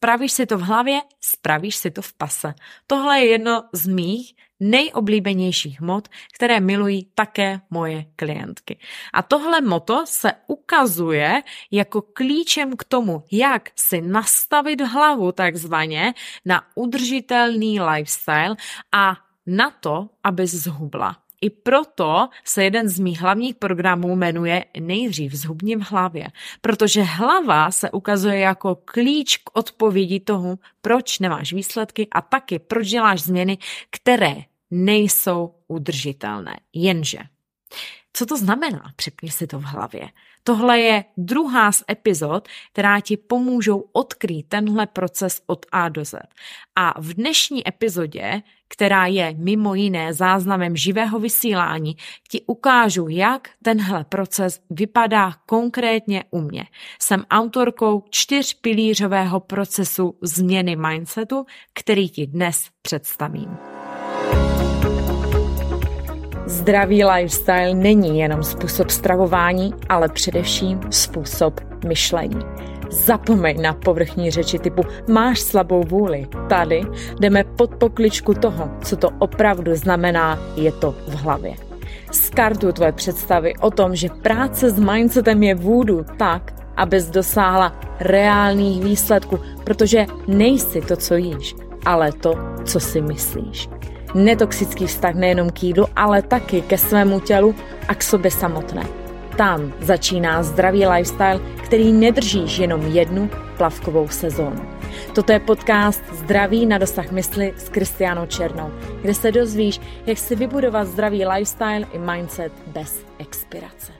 spravíš 0.00 0.32
si 0.32 0.46
to 0.46 0.58
v 0.58 0.60
hlavě, 0.60 1.00
spravíš 1.20 1.76
si 1.76 1.90
to 1.90 2.02
v 2.02 2.12
pase. 2.12 2.54
Tohle 2.86 3.20
je 3.20 3.26
jedno 3.26 3.64
z 3.72 3.86
mých 3.86 4.34
nejoblíbenějších 4.60 5.80
mod, 5.80 6.08
které 6.34 6.60
milují 6.60 7.04
také 7.14 7.60
moje 7.70 8.04
klientky. 8.16 8.78
A 9.12 9.22
tohle 9.22 9.60
moto 9.60 10.06
se 10.06 10.32
ukazuje 10.46 11.42
jako 11.70 12.02
klíčem 12.02 12.76
k 12.76 12.84
tomu, 12.84 13.24
jak 13.32 13.70
si 13.76 14.00
nastavit 14.00 14.80
hlavu 14.80 15.32
takzvaně 15.32 16.14
na 16.44 16.62
udržitelný 16.74 17.80
lifestyle 17.80 18.56
a 18.92 19.16
na 19.46 19.70
to, 19.70 20.08
aby 20.24 20.46
zhubla. 20.46 21.16
I 21.40 21.50
proto 21.50 22.28
se 22.44 22.64
jeden 22.64 22.88
z 22.88 22.98
mých 22.98 23.20
hlavních 23.20 23.54
programů 23.54 24.16
jmenuje 24.16 24.64
Nejdřív 24.80 25.32
zhubni 25.32 25.76
v 25.76 25.90
hlavě, 25.90 26.26
protože 26.60 27.02
hlava 27.02 27.70
se 27.70 27.90
ukazuje 27.90 28.38
jako 28.38 28.74
klíč 28.84 29.36
k 29.36 29.50
odpovědi 29.52 30.20
tomu, 30.20 30.58
proč 30.80 31.18
nemáš 31.18 31.52
výsledky 31.52 32.08
a 32.12 32.20
taky 32.20 32.58
proč 32.58 32.88
děláš 32.88 33.22
změny, 33.22 33.58
které 33.90 34.34
nejsou 34.70 35.54
udržitelné. 35.68 36.56
Jenže, 36.72 37.18
co 38.12 38.26
to 38.26 38.36
znamená? 38.36 38.92
Přepni 38.96 39.30
si 39.30 39.46
to 39.46 39.58
v 39.58 39.62
hlavě. 39.62 40.08
Tohle 40.44 40.80
je 40.80 41.04
druhá 41.16 41.72
z 41.72 41.84
epizod, 41.90 42.48
která 42.72 43.00
ti 43.00 43.16
pomůžou 43.16 43.84
odkrýt 43.92 44.48
tenhle 44.48 44.86
proces 44.86 45.42
od 45.46 45.66
A 45.72 45.88
do 45.88 46.04
Z. 46.04 46.14
A 46.76 47.00
v 47.00 47.14
dnešní 47.14 47.68
epizodě, 47.68 48.42
která 48.68 49.06
je 49.06 49.34
mimo 49.38 49.74
jiné 49.74 50.14
záznamem 50.14 50.76
živého 50.76 51.18
vysílání, 51.18 51.96
ti 52.28 52.42
ukážu, 52.46 53.08
jak 53.08 53.48
tenhle 53.62 54.04
proces 54.04 54.60
vypadá 54.70 55.32
konkrétně 55.46 56.24
u 56.30 56.40
mě. 56.40 56.66
Jsem 57.02 57.24
autorkou 57.30 58.04
čtyřpilířového 58.10 59.40
procesu 59.40 60.18
změny 60.22 60.76
mindsetu, 60.76 61.46
který 61.74 62.08
ti 62.08 62.26
dnes 62.26 62.68
představím. 62.82 63.79
Zdravý 66.60 67.04
lifestyle 67.04 67.74
není 67.74 68.18
jenom 68.18 68.42
způsob 68.42 68.90
stravování, 68.90 69.74
ale 69.88 70.08
především 70.08 70.80
způsob 70.90 71.60
myšlení. 71.86 72.40
Zapomeň 72.90 73.62
na 73.62 73.72
povrchní 73.72 74.30
řeči 74.30 74.58
typu 74.58 74.82
máš 75.08 75.40
slabou 75.40 75.82
vůli. 75.82 76.26
Tady 76.48 76.82
jdeme 77.20 77.44
pod 77.44 77.74
pokličku 77.74 78.34
toho, 78.34 78.70
co 78.84 78.96
to 78.96 79.08
opravdu 79.18 79.74
znamená, 79.74 80.38
je 80.56 80.72
to 80.72 80.94
v 81.08 81.14
hlavě. 81.14 81.54
Skartuj 82.12 82.72
tvoje 82.72 82.92
představy 82.92 83.54
o 83.60 83.70
tom, 83.70 83.96
že 83.96 84.08
práce 84.22 84.70
s 84.70 84.78
mindsetem 84.78 85.42
je 85.42 85.54
vůdu 85.54 86.04
tak, 86.16 86.54
abys 86.76 87.10
dosáhla 87.10 87.80
reálných 88.00 88.84
výsledků, 88.84 89.38
protože 89.64 90.06
nejsi 90.28 90.80
to, 90.80 90.96
co 90.96 91.14
jíš, 91.14 91.56
ale 91.86 92.12
to, 92.12 92.34
co 92.64 92.80
si 92.80 93.00
myslíš 93.00 93.79
netoxický 94.14 94.86
vztah 94.86 95.14
nejenom 95.14 95.50
k 95.50 95.62
jídlu, 95.62 95.86
ale 95.96 96.22
taky 96.22 96.62
ke 96.62 96.78
svému 96.78 97.20
tělu 97.20 97.54
a 97.88 97.94
k 97.94 98.02
sobě 98.02 98.30
samotné. 98.30 98.86
Tam 99.36 99.72
začíná 99.80 100.42
zdravý 100.42 100.86
lifestyle, 100.86 101.40
který 101.64 101.92
nedržíš 101.92 102.58
jenom 102.58 102.82
jednu 102.82 103.30
plavkovou 103.56 104.08
sezónu. 104.08 104.80
Toto 105.14 105.32
je 105.32 105.40
podcast 105.40 106.02
Zdraví 106.12 106.66
na 106.66 106.78
dosah 106.78 107.10
mysli 107.10 107.54
s 107.56 107.68
Kristianou 107.68 108.26
Černou, 108.26 108.70
kde 109.02 109.14
se 109.14 109.32
dozvíš, 109.32 109.80
jak 110.06 110.18
si 110.18 110.36
vybudovat 110.36 110.84
zdravý 110.84 111.26
lifestyle 111.26 111.86
i 111.92 111.98
mindset 111.98 112.52
bez 112.66 113.06
expirace. 113.18 113.92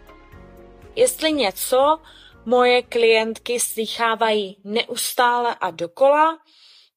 Jestli 0.97 1.33
něco 1.33 1.99
moje 2.47 2.83
klientky 2.83 3.61
slychávají 3.61 4.57
neustále 4.65 5.55
a 5.61 5.71
dokola, 5.71 6.39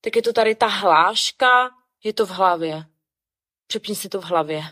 tak 0.01 0.15
je 0.15 0.21
to 0.21 0.33
tady 0.33 0.55
ta 0.55 0.67
hláška, 0.67 1.69
je 2.03 2.13
to 2.13 2.25
v 2.25 2.29
hlavě. 2.29 2.83
Přepni 3.73 3.95
si 3.95 4.09
to 4.09 4.21
v 4.21 4.23
hlavě. 4.23 4.63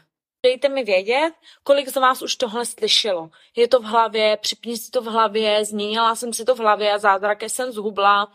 Dejte 0.46 0.70
mi 0.70 0.84
vědět, 0.84 1.34
kolik 1.64 1.90
z 1.90 1.96
vás 1.96 2.22
už 2.22 2.36
tohle 2.36 2.66
slyšelo. 2.66 3.30
Je 3.56 3.68
to 3.68 3.80
v 3.80 3.84
hlavě, 3.84 4.38
připni 4.38 4.78
si 4.78 4.92
to 4.92 5.02
v 5.02 5.06
hlavě, 5.06 5.66
změnila 5.66 6.16
jsem 6.16 6.34
si 6.34 6.46
to 6.46 6.56
v 6.56 6.60
hlavě 6.60 6.94
a 6.94 6.98
zázraké 6.98 7.50
jsem 7.50 7.72
zhubla. 7.72 8.34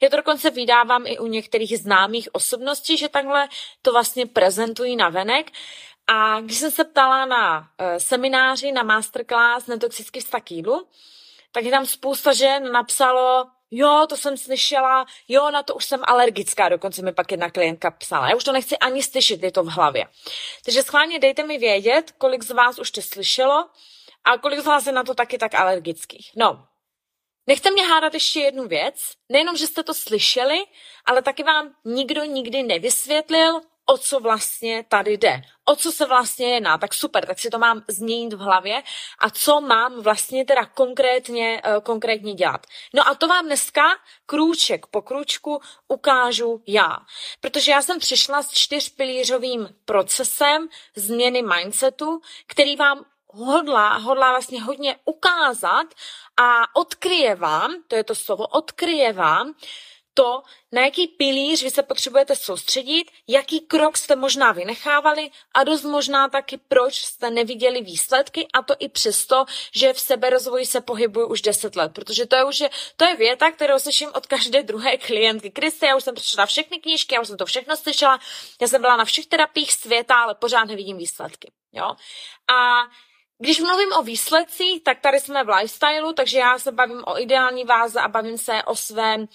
Já 0.00 0.08
to 0.08 0.16
dokonce 0.16 0.50
vydávám 0.50 1.06
i 1.06 1.18
u 1.18 1.26
některých 1.26 1.78
známých 1.78 2.28
osobností, 2.32 2.96
že 2.96 3.08
takhle 3.08 3.48
to 3.82 3.92
vlastně 3.92 4.26
prezentují 4.26 4.96
na 4.96 5.08
venek. 5.08 5.50
A 6.06 6.40
když 6.40 6.58
jsem 6.58 6.70
se 6.70 6.84
ptala 6.84 7.24
na 7.26 7.58
uh, 7.58 7.66
semináři, 7.98 8.72
na 8.72 8.82
masterclass 8.82 9.66
netoxický 9.66 10.20
vztah 10.20 10.42
tak 11.52 11.64
je 11.64 11.70
tam 11.70 11.86
spousta 11.86 12.32
žen 12.32 12.72
napsalo, 12.72 13.46
jo, 13.72 14.06
to 14.08 14.16
jsem 14.16 14.36
slyšela, 14.36 15.06
jo, 15.28 15.50
na 15.50 15.62
to 15.62 15.74
už 15.74 15.84
jsem 15.84 16.00
alergická, 16.04 16.68
dokonce 16.68 17.02
mi 17.02 17.12
pak 17.12 17.30
jedna 17.30 17.50
klientka 17.50 17.90
psala. 17.90 18.28
Já 18.28 18.36
už 18.36 18.44
to 18.44 18.52
nechci 18.52 18.78
ani 18.78 19.02
slyšet, 19.02 19.42
je 19.42 19.52
to 19.52 19.62
v 19.62 19.68
hlavě. 19.68 20.06
Takže 20.64 20.82
schválně 20.82 21.18
dejte 21.18 21.42
mi 21.42 21.58
vědět, 21.58 22.10
kolik 22.18 22.42
z 22.42 22.50
vás 22.50 22.78
už 22.78 22.90
to 22.90 23.02
slyšelo 23.02 23.68
a 24.24 24.38
kolik 24.38 24.60
z 24.60 24.66
vás 24.66 24.86
je 24.86 24.92
na 24.92 25.04
to 25.04 25.14
taky 25.14 25.38
tak 25.38 25.54
alergických. 25.54 26.30
No, 26.36 26.66
Nechte 27.46 27.70
mě 27.70 27.86
hádat 27.86 28.14
ještě 28.14 28.40
jednu 28.40 28.68
věc. 28.68 28.94
Nejenom, 29.28 29.56
že 29.56 29.66
jste 29.66 29.82
to 29.82 29.94
slyšeli, 29.94 30.64
ale 31.04 31.22
taky 31.22 31.42
vám 31.42 31.74
nikdo 31.84 32.24
nikdy 32.24 32.62
nevysvětlil, 32.62 33.60
o 33.92 33.98
co 33.98 34.20
vlastně 34.20 34.84
tady 34.88 35.12
jde, 35.12 35.42
o 35.64 35.76
co 35.76 35.92
se 35.92 36.06
vlastně 36.06 36.54
jedná, 36.54 36.78
tak 36.78 36.94
super, 36.94 37.26
tak 37.26 37.38
si 37.38 37.50
to 37.50 37.58
mám 37.58 37.84
změnit 37.88 38.32
v 38.32 38.38
hlavě. 38.38 38.82
A 39.18 39.30
co 39.30 39.60
mám 39.60 40.00
vlastně 40.00 40.44
teda 40.44 40.66
konkrétně, 40.66 41.62
uh, 41.66 41.82
konkrétně 41.82 42.34
dělat. 42.34 42.66
No 42.94 43.08
a 43.08 43.14
to 43.14 43.28
vám 43.28 43.46
dneska 43.46 43.82
krůček 44.26 44.86
po 44.86 45.02
krůčku 45.02 45.60
ukážu 45.88 46.62
já, 46.66 46.96
protože 47.40 47.70
já 47.70 47.82
jsem 47.82 47.98
přišla 47.98 48.42
s 48.42 48.50
čtyřpilířovým 48.50 49.68
procesem 49.84 50.68
změny 50.96 51.42
mindsetu, 51.42 52.20
který 52.46 52.76
vám 52.76 53.04
hodlá, 53.26 53.96
hodlá 53.96 54.30
vlastně 54.30 54.62
hodně 54.62 54.96
ukázat 55.04 55.86
a 56.36 56.76
odkryje 56.76 57.34
vám, 57.34 57.74
to 57.88 57.96
je 57.96 58.04
to 58.04 58.14
slovo, 58.14 58.46
odkryje 58.46 59.12
vám, 59.12 59.54
to, 60.14 60.42
na 60.72 60.84
jaký 60.84 61.08
pilíř 61.08 61.62
vy 61.62 61.70
se 61.70 61.82
potřebujete 61.82 62.36
soustředit, 62.36 63.04
jaký 63.28 63.60
krok 63.60 63.96
jste 63.96 64.16
možná 64.16 64.52
vynechávali 64.52 65.30
a 65.54 65.64
dost 65.64 65.84
možná 65.84 66.28
taky, 66.28 66.58
proč 66.68 66.94
jste 66.94 67.30
neviděli 67.30 67.80
výsledky 67.80 68.46
a 68.54 68.62
to 68.62 68.74
i 68.78 68.88
přesto, 68.88 69.44
že 69.74 69.92
v 69.92 70.00
seberozvoji 70.00 70.66
se 70.66 70.80
pohybuju 70.80 71.26
už 71.26 71.42
10 71.42 71.76
let, 71.76 71.92
protože 71.94 72.26
to 72.26 72.36
je 72.36 72.44
už 72.44 72.62
to 72.96 73.04
je 73.04 73.16
věta, 73.16 73.50
kterou 73.50 73.78
slyším 73.78 74.10
od 74.14 74.26
každé 74.26 74.62
druhé 74.62 74.96
klientky. 74.96 75.50
Kriste, 75.50 75.86
já 75.86 75.96
už 75.96 76.04
jsem 76.04 76.14
přečetla 76.14 76.46
všechny 76.46 76.78
knížky, 76.78 77.14
já 77.14 77.20
už 77.20 77.28
jsem 77.28 77.36
to 77.36 77.46
všechno 77.46 77.76
slyšela, 77.76 78.18
já 78.60 78.68
jsem 78.68 78.80
byla 78.80 78.96
na 78.96 79.04
všech 79.04 79.26
terapiích 79.26 79.72
světa, 79.72 80.22
ale 80.22 80.34
pořád 80.34 80.64
nevidím 80.64 80.96
výsledky. 80.96 81.52
Jo? 81.72 81.96
A 82.54 82.82
když 83.42 83.60
mluvím 83.60 83.92
o 83.98 84.02
výsledcích, 84.02 84.82
tak 84.82 85.00
tady 85.00 85.20
jsme 85.20 85.44
v 85.44 85.48
lifestylu, 85.48 86.12
takže 86.12 86.38
já 86.38 86.58
se 86.58 86.72
bavím 86.72 87.02
o 87.06 87.20
ideální 87.20 87.64
váze 87.64 88.00
a 88.00 88.08
bavím 88.08 88.38
se 88.38 88.62
o 88.62 88.76
svém 88.76 89.20
uh, 89.20 89.26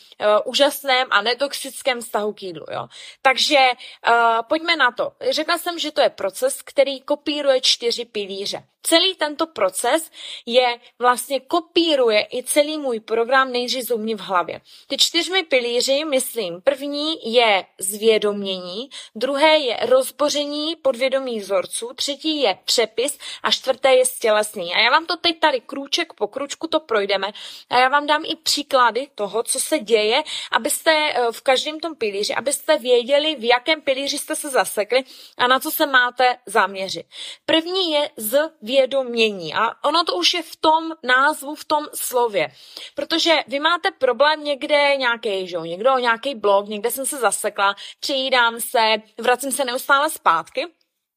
úžasném 0.46 1.08
a 1.12 1.22
netoxickém 1.22 2.02
vztahu 2.02 2.34
k 2.34 2.44
jídlu. 2.44 2.66
Jo. 2.72 2.88
Takže 3.22 3.60
uh, 4.08 4.14
pojďme 4.50 4.76
na 4.76 4.92
to. 4.92 5.12
Řekla 5.30 5.58
jsem, 5.58 5.80
že 5.80 5.92
to 5.92 6.02
je 6.02 6.10
proces, 6.10 6.62
který 6.62 7.02
kopíruje 7.02 7.62
čtyři 7.62 8.06
pilíře 8.06 8.64
celý 8.84 9.16
tento 9.16 9.48
proces 9.48 10.12
je 10.46 10.80
vlastně 11.00 11.40
kopíruje 11.40 12.28
i 12.34 12.44
celý 12.44 12.78
můj 12.78 13.00
program 13.00 13.52
nejřizovně 13.52 14.16
v 14.16 14.20
hlavě. 14.20 14.62
Ty 14.88 14.98
čtyřmi 14.98 15.44
pilíři, 15.44 16.06
myslím, 16.06 16.62
první 16.62 17.34
je 17.34 17.66
zvědomění, 17.80 18.90
druhé 19.16 19.58
je 19.58 19.78
rozboření 19.82 20.76
podvědomých 20.76 21.42
vzorců, 21.42 21.92
třetí 21.96 22.42
je 22.42 22.58
přepis 22.66 23.18
a 23.44 23.52
čtvrté 23.52 23.96
je 23.96 24.06
stělesnění. 24.06 24.74
A 24.74 24.80
já 24.80 24.90
vám 24.90 25.06
to 25.06 25.18
teď 25.18 25.40
tady 25.40 25.62
krůček 25.62 26.14
po 26.14 26.28
krůčku 26.28 26.68
to 26.68 26.80
projdeme 26.80 27.28
a 27.70 27.80
já 27.80 27.90
vám 27.90 28.08
dám 28.08 28.24
i 28.26 28.36
příklady 28.36 29.08
toho, 29.16 29.44
co 29.44 29.60
se 29.60 29.80
děje, 29.80 30.24
abyste 30.52 30.92
eh, 30.92 31.32
v 31.32 31.42
každém 31.42 31.80
tom 31.80 31.96
pilíři, 31.96 32.36
abyste 32.36 32.78
věděli, 32.78 33.36
v 33.36 33.44
jakém 33.44 33.82
pilíři 33.82 34.18
jste 34.18 34.36
se 34.36 34.50
zasekli 34.50 35.04
a 35.38 35.48
na 35.48 35.60
co 35.60 35.72
se 35.72 35.86
máte 35.86 36.38
zaměřit. 36.46 37.06
První 37.46 37.92
je 37.92 38.10
zvědomění 38.18 38.38
uvědomění. 38.68 39.54
A 39.54 39.84
ono 39.84 40.04
to 40.04 40.16
už 40.16 40.34
je 40.34 40.44
v 40.44 40.56
tom 40.56 40.92
názvu, 41.04 41.56
v 41.56 41.66
tom 41.66 41.86
slově. 41.94 42.48
Protože 42.96 43.36
vy 43.48 43.60
máte 43.60 43.92
problém 43.92 44.44
někde 44.44 44.96
nějaký, 44.98 45.48
že 45.48 45.58
někdo, 45.58 45.98
nějaký 45.98 46.36
blog, 46.36 46.68
někde 46.68 46.92
jsem 46.92 47.06
se 47.06 47.18
zasekla, 47.18 47.76
přijídám 48.00 48.60
se, 48.62 48.96
vracím 49.18 49.52
se 49.52 49.66
neustále 49.66 50.10
zpátky. 50.10 50.68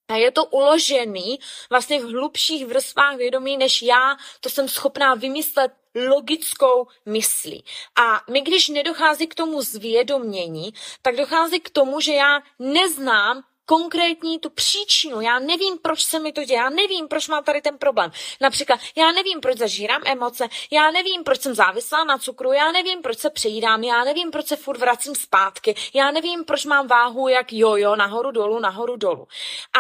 A 0.09 0.17
je 0.17 0.31
to 0.31 0.45
uložený 0.45 1.39
vlastně 1.71 2.01
v 2.01 2.05
hlubších 2.05 2.67
vrstvách 2.67 3.17
vědomí, 3.17 3.57
než 3.57 3.83
já 3.83 4.17
to 4.41 4.49
jsem 4.49 4.69
schopná 4.69 5.15
vymyslet 5.15 5.73
logickou 6.09 6.87
myslí. 7.07 7.65
A 7.97 8.21
my, 8.31 8.41
když 8.41 8.69
nedochází 8.69 9.27
k 9.27 9.35
tomu 9.35 9.63
zvědomění, 9.63 10.75
tak 11.03 11.17
dochází 11.17 11.61
k 11.61 11.71
tomu, 11.71 12.01
že 12.01 12.13
já 12.15 12.43
neznám 12.59 13.43
konkrétní 13.71 14.39
tu 14.39 14.51
příčinu. 14.51 15.21
Já 15.21 15.39
nevím, 15.39 15.79
proč 15.79 16.05
se 16.05 16.19
mi 16.19 16.33
to 16.33 16.45
děje, 16.45 16.59
já 16.59 16.71
nevím, 16.71 17.09
proč 17.09 17.29
mám 17.29 17.45
tady 17.45 17.63
ten 17.63 17.79
problém. 17.79 18.11
Například, 18.41 18.81
já 18.97 19.13
nevím, 19.13 19.41
proč 19.41 19.59
zažírám 19.59 20.03
emoce, 20.05 20.49
já 20.71 20.91
nevím, 20.91 21.25
proč 21.25 21.41
jsem 21.41 21.55
závislá 21.55 22.05
na 22.05 22.19
cukru, 22.19 22.53
já 22.53 22.73
nevím, 22.73 23.03
proč 23.03 23.19
se 23.19 23.31
přejídám, 23.31 23.85
já 23.85 24.05
nevím, 24.05 24.31
proč 24.31 24.47
se 24.47 24.57
furt 24.57 24.79
vracím 24.79 25.15
zpátky, 25.15 25.75
já 25.95 26.11
nevím, 26.11 26.45
proč 26.45 26.65
mám 26.65 26.87
váhu 26.87 27.29
jak 27.29 27.53
jojo, 27.53 27.97
nahoru 27.97 28.31
dolů, 28.31 28.59
nahoru 28.59 28.97
dolů. 28.97 29.29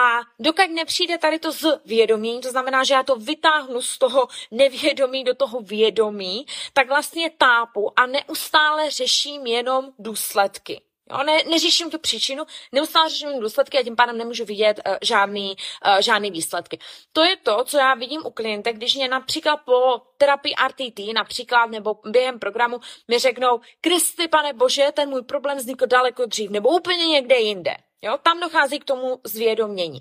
A 0.02 0.20
dokud 0.38 0.70
nepřijde 0.70 1.18
tady 1.18 1.38
to 1.38 1.52
z 1.52 1.80
vědomí, 1.84 2.40
to 2.40 2.50
znamená, 2.50 2.84
že 2.84 2.94
já 2.94 3.02
to 3.02 3.16
vytáhnu 3.16 3.82
z 3.82 3.98
toho 3.98 4.28
nevědomí 4.50 5.24
do 5.24 5.34
toho 5.34 5.60
vědomí, 5.60 6.46
tak 6.72 6.88
vlastně 6.88 7.30
tápu 7.30 7.92
a 7.96 8.06
neustále 8.06 8.90
řeším 8.90 9.46
jenom 9.46 9.92
důsledky. 9.98 10.89
Jo, 11.10 11.22
ne, 11.22 11.42
neřeším 11.50 11.90
tu 11.90 11.98
příčinu, 11.98 12.44
neustále 12.72 13.08
řeším 13.08 13.40
důsledky 13.40 13.78
a 13.78 13.82
tím 13.82 13.96
pádem 13.96 14.18
nemůžu 14.18 14.44
vidět 14.44 14.80
uh, 14.86 14.94
žádný, 15.02 15.56
uh, 15.86 16.00
žádný 16.00 16.30
výsledky. 16.30 16.78
To 17.12 17.24
je 17.24 17.36
to, 17.36 17.64
co 17.64 17.78
já 17.78 17.94
vidím 17.94 18.26
u 18.26 18.30
klientek, 18.30 18.76
když 18.76 18.94
mě 18.94 19.08
například 19.08 19.56
po 19.56 20.02
terapii 20.18 20.54
RTT 20.68 21.14
například 21.14 21.70
nebo 21.70 21.96
během 22.04 22.38
programu 22.38 22.80
mi 23.08 23.18
řeknou, 23.18 23.60
Kristy, 23.80 24.28
pane 24.28 24.52
bože, 24.52 24.86
ten 24.94 25.08
můj 25.08 25.22
problém 25.22 25.58
vznikl 25.58 25.86
daleko 25.86 26.26
dřív 26.26 26.50
nebo 26.50 26.68
úplně 26.68 27.06
někde 27.06 27.36
jinde. 27.36 27.76
Jo, 28.02 28.18
tam 28.22 28.40
dochází 28.40 28.78
k 28.78 28.84
tomu 28.84 29.20
zvědomění. 29.24 30.00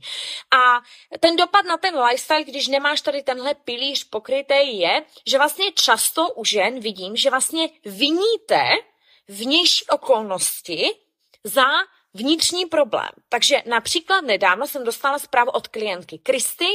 A 0.52 0.82
ten 1.20 1.36
dopad 1.36 1.66
na 1.66 1.78
ten 1.78 2.00
lifestyle, 2.00 2.44
když 2.44 2.68
nemáš 2.68 3.02
tady 3.02 3.24
tenhle 3.24 3.54
pilíř 3.54 4.04
pokrytý, 4.04 4.80
je, 4.80 5.04
že 5.28 5.38
vlastně 5.38 5.72
často 5.72 6.30
u 6.30 6.46
žen 6.46 6.80
vidím, 6.80 7.16
že 7.16 7.30
vlastně 7.30 7.70
viníte 7.86 8.64
vnější 9.30 9.86
okolnosti 9.86 10.86
za 11.44 11.66
vnitřní 12.14 12.66
problém. 12.66 13.10
Takže 13.30 13.64
například 13.66 14.22
nedávno 14.22 14.68
jsem 14.68 14.84
dostala 14.84 15.20
zprávu 15.20 15.52
od 15.52 15.68
klientky. 15.68 16.18
Kristy, 16.18 16.68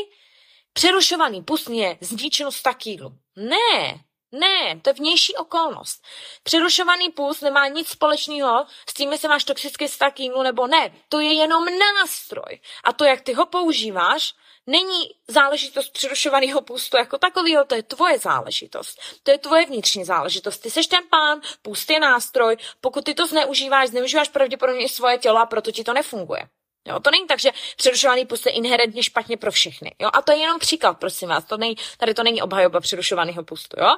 přerušovaný 0.72 1.42
mě 1.68 1.98
zničil 2.00 2.52
100 2.52 2.70
kg. 2.70 3.00
Ne, 3.36 4.04
ne, 4.34 4.80
to 4.82 4.90
je 4.90 4.94
vnější 4.94 5.36
okolnost. 5.36 6.04
Přerušovaný 6.42 7.10
puls 7.10 7.40
nemá 7.40 7.68
nic 7.68 7.88
společného 7.88 8.66
s 8.88 8.94
tím, 8.94 9.12
jestli 9.12 9.28
máš 9.28 9.44
toxický 9.44 9.88
100 9.88 10.04
kg 10.10 10.42
nebo 10.42 10.66
ne. 10.66 10.94
To 11.08 11.20
je 11.20 11.32
jenom 11.32 11.64
nástroj. 12.00 12.60
A 12.84 12.92
to, 12.92 13.04
jak 13.04 13.20
ty 13.20 13.32
ho 13.32 13.46
používáš, 13.46 14.34
není 14.66 15.10
záležitost 15.28 15.88
přerušovaného 15.92 16.60
pustu 16.60 16.96
jako 16.96 17.18
takového, 17.18 17.64
to 17.64 17.74
je 17.74 17.82
tvoje 17.82 18.18
záležitost. 18.18 19.00
To 19.22 19.30
je 19.30 19.38
tvoje 19.38 19.66
vnitřní 19.66 20.04
záležitost. 20.04 20.58
Ty 20.58 20.70
seš 20.70 20.86
ten 20.86 21.02
pán, 21.10 21.40
pust 21.62 21.90
je 21.90 22.00
nástroj, 22.00 22.56
pokud 22.80 23.04
ty 23.04 23.14
to 23.14 23.26
zneužíváš, 23.26 23.88
zneužíváš 23.88 24.28
pravděpodobně 24.28 24.84
i 24.84 24.88
svoje 24.88 25.18
tělo 25.18 25.38
a 25.38 25.46
proto 25.46 25.72
ti 25.72 25.84
to 25.84 25.92
nefunguje. 25.92 26.48
Jo, 26.86 27.00
to 27.00 27.10
není 27.10 27.26
tak, 27.26 27.40
že 27.40 27.50
přerušovaný 27.76 28.26
pust 28.26 28.46
je 28.46 28.52
inherentně 28.52 29.02
špatně 29.02 29.36
pro 29.36 29.50
všechny. 29.50 29.94
Jo? 29.98 30.10
A 30.12 30.22
to 30.22 30.32
je 30.32 30.38
jenom 30.38 30.58
příklad, 30.58 30.98
prosím 30.98 31.28
vás. 31.28 31.44
To 31.44 31.56
nej, 31.56 31.74
tady 31.98 32.14
to 32.14 32.22
není 32.22 32.42
obhajoba 32.42 32.80
přerušovaného 32.80 33.44
pustu. 33.44 33.76
Jo? 33.80 33.96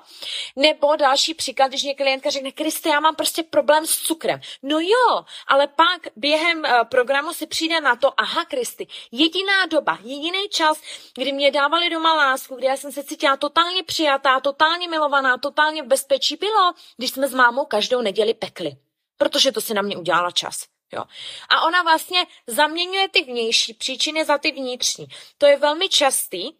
Nebo 0.56 0.96
další 0.96 1.34
příklad, 1.34 1.68
když 1.68 1.82
mě 1.82 1.94
klientka 1.94 2.30
řekne, 2.30 2.52
Kriste, 2.52 2.88
já 2.88 3.00
mám 3.00 3.14
prostě 3.14 3.42
problém 3.42 3.86
s 3.86 3.98
cukrem. 3.98 4.40
No 4.62 4.80
jo, 4.80 5.24
ale 5.46 5.66
pak 5.66 6.00
během 6.16 6.58
uh, 6.58 6.84
programu 6.84 7.32
si 7.32 7.46
přijde 7.46 7.80
na 7.80 7.96
to, 7.96 8.20
aha, 8.20 8.44
Kristy, 8.44 8.86
jediná 9.12 9.66
doba, 9.66 9.98
jediný 10.02 10.48
čas, 10.50 10.80
kdy 11.14 11.32
mě 11.32 11.50
dávali 11.50 11.90
doma 11.90 12.14
lásku, 12.14 12.56
kdy 12.56 12.66
já 12.66 12.76
jsem 12.76 12.92
se 12.92 13.04
cítila 13.04 13.36
totálně 13.36 13.82
přijatá, 13.82 14.40
totálně 14.40 14.88
milovaná, 14.88 15.38
totálně 15.38 15.82
v 15.82 15.86
bezpečí, 15.86 16.36
bylo, 16.36 16.72
když 16.96 17.10
jsme 17.10 17.28
s 17.28 17.34
mámou 17.34 17.64
každou 17.64 18.00
neděli 18.00 18.34
pekli. 18.34 18.76
Protože 19.18 19.52
to 19.52 19.60
si 19.60 19.74
na 19.74 19.82
mě 19.82 19.96
udělala 19.96 20.30
čas. 20.30 20.75
Jo. 20.92 21.04
A 21.48 21.66
ona 21.66 21.82
vlastně 21.82 22.26
zaměňuje 22.46 23.08
ty 23.08 23.24
vnější 23.24 23.74
příčiny 23.74 24.24
za 24.24 24.38
ty 24.38 24.52
vnitřní. 24.52 25.06
To 25.38 25.46
je 25.46 25.56
velmi 25.56 25.88
častý, 25.88 26.52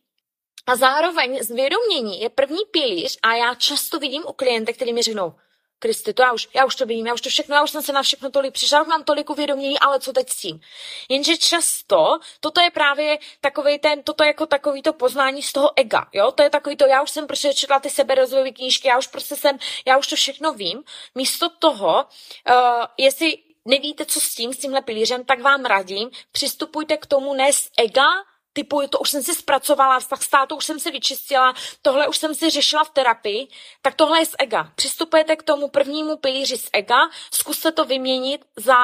a 0.66 0.76
zároveň 0.76 1.42
zvědomění 1.42 2.20
je 2.20 2.28
první 2.28 2.64
pilíř 2.70 3.18
a 3.22 3.34
já 3.34 3.54
často 3.54 3.98
vidím 3.98 4.22
u 4.26 4.32
klientek, 4.32 4.76
kteří 4.76 4.92
mi 4.92 5.02
řeknou, 5.02 5.34
Kristi, 5.78 6.12
to 6.12 6.22
já 6.22 6.32
už, 6.32 6.48
já 6.54 6.64
už 6.64 6.76
to 6.76 6.86
vím, 6.86 7.06
já 7.06 7.14
už 7.14 7.20
to 7.20 7.28
všechno, 7.28 7.54
já 7.54 7.62
už 7.62 7.70
jsem 7.70 7.82
se 7.82 7.92
na 7.92 8.02
všechno 8.02 8.30
tolik 8.30 8.52
přišel, 8.52 8.84
mám 8.84 9.04
tolik 9.04 9.30
uvědomění, 9.30 9.78
ale 9.78 10.00
co 10.00 10.12
teď 10.12 10.30
s 10.30 10.36
tím? 10.36 10.60
Jenže 11.08 11.36
často 11.36 12.18
toto 12.40 12.60
je 12.60 12.70
právě 12.70 13.18
takový 13.40 13.78
ten, 13.78 14.02
toto 14.02 14.24
jako 14.24 14.46
takový 14.46 14.82
to 14.82 14.92
poznání 14.92 15.42
z 15.42 15.52
toho 15.52 15.70
ega, 15.76 16.08
jo? 16.12 16.32
To 16.32 16.42
je 16.42 16.50
takový 16.50 16.76
to, 16.76 16.86
já 16.86 17.02
už 17.02 17.10
jsem 17.10 17.26
prostě 17.26 17.54
četla 17.54 17.80
ty 17.80 17.90
seberozvojové 17.90 18.50
knížky, 18.50 18.88
já 18.88 18.98
už 18.98 19.06
prostě 19.06 19.36
jsem, 19.36 19.58
já 19.86 19.98
už 19.98 20.06
to 20.06 20.16
všechno 20.16 20.52
vím. 20.52 20.82
Místo 21.14 21.48
toho, 21.48 22.04
uh, 22.50 22.84
jestli 22.98 23.38
nevíte, 23.66 24.06
co 24.06 24.20
s 24.20 24.34
tím, 24.34 24.54
s 24.54 24.58
tímhle 24.58 24.82
pilířem, 24.82 25.24
tak 25.24 25.40
vám 25.40 25.64
radím, 25.64 26.10
přistupujte 26.32 26.96
k 26.96 27.06
tomu 27.06 27.34
ne 27.34 27.52
z 27.52 27.70
ega, 27.78 28.06
typu, 28.52 28.82
to 28.88 28.98
už 28.98 29.10
jsem 29.10 29.22
si 29.22 29.34
zpracovala, 29.34 30.00
vztah 30.00 30.22
státu 30.22 30.56
už 30.56 30.64
jsem 30.64 30.80
si 30.80 30.90
vyčistila, 30.90 31.54
tohle 31.82 32.08
už 32.08 32.18
jsem 32.18 32.34
si 32.34 32.50
řešila 32.50 32.84
v 32.84 32.90
terapii, 32.90 33.48
tak 33.82 33.94
tohle 33.94 34.18
je 34.18 34.26
z 34.26 34.34
ega. 34.38 34.72
Přistupujete 34.74 35.36
k 35.36 35.42
tomu 35.42 35.68
prvnímu 35.68 36.16
pilíři 36.16 36.58
z 36.58 36.70
ega, 36.72 37.08
zkuste 37.30 37.72
to 37.72 37.84
vyměnit 37.84 38.44
za 38.56 38.76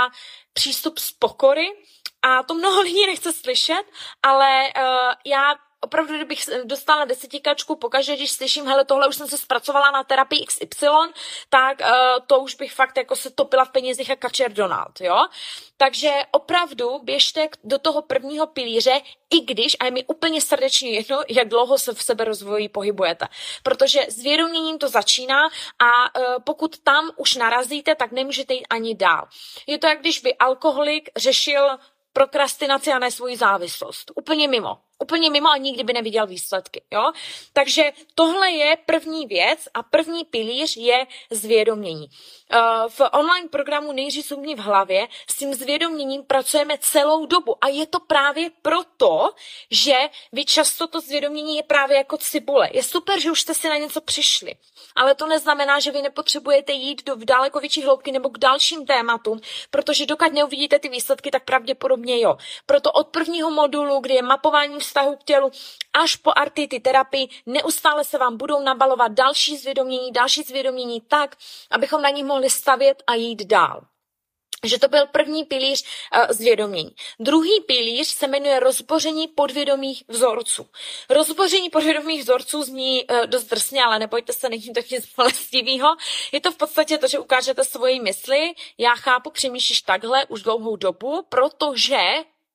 přístup 0.53 0.99
z 0.99 1.13
pokory, 1.13 1.67
a 2.23 2.43
to 2.43 2.55
mnoho 2.55 2.81
lidí 2.81 3.07
nechce 3.07 3.33
slyšet, 3.33 3.83
ale 4.23 4.63
uh, 4.63 5.13
já 5.27 5.55
opravdu, 5.85 6.15
kdybych 6.15 6.45
dostala 6.65 7.05
desetikačku 7.05 7.77
pokaždé, 7.77 8.17
když 8.17 8.33
slyším, 8.33 8.67
hele, 8.67 8.85
tohle 8.85 9.09
už 9.09 9.17
jsem 9.17 9.29
se 9.29 9.39
zpracovala 9.39 9.91
na 9.91 10.05
terapii 10.05 10.47
XY, 10.47 10.87
tak 11.49 11.81
uh, 11.81 11.87
to 12.27 12.41
už 12.41 12.55
bych 12.55 12.73
fakt 12.73 12.97
jako 12.97 13.17
se 13.17 13.31
topila 13.31 13.65
v 13.65 13.71
penězích 13.71 14.11
a 14.11 14.17
kačer 14.17 14.53
Donald, 14.53 15.01
jo? 15.01 15.27
Takže 15.77 16.13
opravdu 16.31 16.99
běžte 16.99 17.49
do 17.65 17.79
toho 17.79 18.03
prvního 18.03 18.47
pilíře, 18.47 19.01
i 19.31 19.41
když, 19.41 19.77
a 19.81 19.85
je 19.85 19.91
mi 19.91 20.05
úplně 20.05 20.41
srdečně 20.41 20.91
jedno, 20.91 21.23
jak 21.29 21.49
dlouho 21.49 21.79
se 21.79 21.95
v 21.95 22.03
seberozvoji 22.03 22.69
pohybujete. 22.69 23.29
Protože 23.63 24.01
s 24.09 24.23
vědoměním 24.23 24.79
to 24.79 24.89
začíná 24.89 25.41
a 25.79 26.19
uh, 26.19 26.25
pokud 26.45 26.79
tam 26.79 27.11
už 27.17 27.35
narazíte, 27.35 27.95
tak 27.95 28.13
nemůžete 28.13 28.55
jít 28.55 28.67
ani 28.71 28.95
dál. 28.95 29.29
Je 29.67 29.79
to, 29.79 29.87
jak 29.87 30.01
když 30.01 30.21
by 30.21 30.35
alkoholik 30.35 31.11
řešil 31.17 31.79
prokrastinaci 32.13 32.93
a 32.93 32.99
ne 32.99 33.11
svoji 33.11 33.37
závislost. 33.37 34.13
Úplně 34.15 34.49
mimo 34.49 34.79
úplně 35.03 35.31
mimo 35.31 35.51
a 35.51 35.57
nikdy 35.57 35.85
by 35.85 35.93
neviděl 35.93 36.27
výsledky. 36.27 36.83
Jo? 36.91 37.13
Takže 37.53 37.93
tohle 38.15 38.51
je 38.51 38.77
první 38.87 39.27
věc 39.27 39.69
a 39.75 39.83
první 39.83 40.25
pilíř 40.25 40.77
je 40.77 41.07
zvědomění. 41.31 42.07
Eh, 42.53 42.59
v 42.89 43.01
online 43.13 43.49
programu 43.49 43.93
Nejří 43.93 44.23
v 44.23 44.59
hlavě 44.59 45.09
s 45.31 45.37
tím 45.37 45.55
zvědoměním 45.55 46.25
pracujeme 46.25 46.79
celou 46.81 47.27
dobu 47.27 47.65
a 47.65 47.69
je 47.69 47.87
to 47.87 48.01
právě 48.01 48.51
proto, 48.63 49.31
že 49.71 49.95
vy 50.33 50.45
často 50.45 50.87
to 50.87 51.01
zvědomění 51.01 51.57
je 51.57 51.63
právě 51.63 51.97
jako 51.97 52.17
cibule. 52.17 52.69
Je 52.73 52.83
super, 52.83 53.21
že 53.21 53.31
už 53.31 53.41
jste 53.41 53.55
si 53.55 53.69
na 53.69 53.77
něco 53.77 54.01
přišli, 54.01 54.55
ale 54.97 55.15
to 55.15 55.27
neznamená, 55.27 55.81
že 55.81 55.91
vy 55.91 56.03
nepotřebujete 56.03 56.73
jít 56.73 57.05
do 57.07 57.17
daleko 57.17 57.61
větší 57.61 57.83
hloubky 57.83 58.13
nebo 58.13 58.29
k 58.29 58.39
dalším 58.39 58.87
tématům, 58.87 59.41
protože 59.71 60.07
dokud 60.07 60.33
neuvidíte 60.33 60.79
ty 60.79 60.89
výsledky, 60.89 61.31
tak 61.31 61.45
pravděpodobně 61.45 62.21
jo. 62.21 62.37
Proto 62.67 62.93
od 62.93 63.09
prvního 63.09 63.51
modulu, 63.51 64.01
kdy 64.01 64.15
je 64.15 64.23
mapování 64.23 64.77
vztahu 64.93 65.17
k 65.17 65.25
tělu, 65.25 65.51
až 65.93 66.17
po 66.17 66.33
artity 66.37 66.81
terapii, 66.81 67.29
neustále 67.47 68.05
se 68.05 68.19
vám 68.19 68.37
budou 68.37 68.63
nabalovat 68.63 69.13
další 69.13 69.57
zvědomění, 69.57 70.13
další 70.13 70.43
zvědomění 70.43 71.01
tak, 71.01 71.37
abychom 71.71 72.03
na 72.03 72.11
nich 72.11 72.25
mohli 72.25 72.51
stavět 72.51 73.03
a 73.07 73.15
jít 73.15 73.45
dál 73.45 73.81
že 74.65 74.79
to 74.79 74.89
byl 74.89 75.07
první 75.07 75.45
pilíř 75.45 75.85
uh, 75.85 76.27
zvědomění. 76.31 76.91
Druhý 77.21 77.61
pilíř 77.67 78.09
se 78.09 78.27
jmenuje 78.27 78.61
rozboření 78.61 79.29
podvědomých 79.29 80.05
vzorců. 80.09 80.67
Rozboření 81.11 81.71
podvědomých 81.71 82.23
vzorců 82.23 82.63
zní 82.63 83.05
uh, 83.05 83.27
dost 83.27 83.45
drsně, 83.45 83.85
ale 83.85 83.99
nebojte 83.99 84.33
se, 84.33 84.49
není 84.49 84.73
to 84.73 84.81
nic 84.91 85.15
bolestivého. 85.17 85.89
Je 86.33 86.41
to 86.41 86.53
v 86.53 86.57
podstatě 86.57 86.99
to, 86.99 87.09
že 87.09 87.19
ukážete 87.19 87.65
svoji 87.65 88.01
mysli. 88.01 88.53
Já 88.79 88.95
chápu, 88.95 89.31
přemýšlíš 89.31 89.83
takhle 89.83 90.27
už 90.27 90.43
dlouhou 90.43 90.77
dobu, 90.77 91.23
protože 91.29 91.99